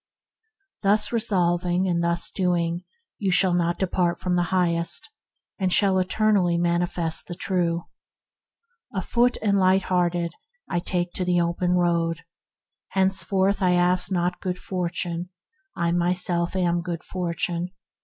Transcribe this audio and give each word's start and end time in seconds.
Thus 0.81 1.11
resolving, 1.11 1.87
and 1.87 2.03
thus 2.03 2.31
doing, 2.31 2.85
you 3.19 3.31
shall 3.31 3.51
remain 3.53 3.75
in 3.79 4.35
the 4.35 4.47
Highest, 4.49 5.11
and 5.59 5.71
shall 5.71 5.99
eternally 5.99 6.57
manifest 6.57 7.27
the 7.27 7.35
True. 7.35 7.83
"Afoot 8.91 9.37
and 9.43 9.59
lighthearted, 9.59 10.33
I 10.67 10.79
take 10.79 11.13
to 11.13 11.23
the 11.23 11.39
open 11.39 11.73
road. 11.75 12.21
Henceforth 12.87 13.61
I 13.61 13.73
ask 13.73 14.11
not 14.11 14.41
good 14.41 14.57
fortune: 14.57 15.29
I 15.75 15.91
myself 15.91 16.55
am 16.55 16.81
good 16.81 17.03
fortune. 17.03 17.69